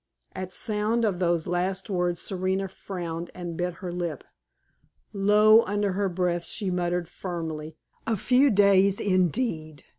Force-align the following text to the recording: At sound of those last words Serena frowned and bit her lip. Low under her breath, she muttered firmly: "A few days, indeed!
At 0.33 0.51
sound 0.51 1.05
of 1.05 1.19
those 1.19 1.45
last 1.45 1.87
words 1.87 2.19
Serena 2.23 2.67
frowned 2.67 3.29
and 3.35 3.55
bit 3.55 3.75
her 3.85 3.93
lip. 3.93 4.23
Low 5.13 5.61
under 5.65 5.91
her 5.91 6.09
breath, 6.09 6.43
she 6.45 6.71
muttered 6.71 7.07
firmly: 7.07 7.77
"A 8.07 8.17
few 8.17 8.49
days, 8.49 8.99
indeed! 8.99 9.83